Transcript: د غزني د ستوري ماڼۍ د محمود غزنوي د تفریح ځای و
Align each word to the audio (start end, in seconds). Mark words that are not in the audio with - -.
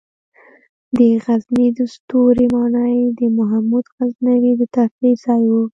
د 0.97 0.99
غزني 1.23 1.67
د 1.77 1.79
ستوري 1.95 2.45
ماڼۍ 2.53 2.97
د 3.19 3.21
محمود 3.37 3.85
غزنوي 3.95 4.51
د 4.59 4.61
تفریح 4.75 5.15
ځای 5.25 5.43
و 5.51 5.53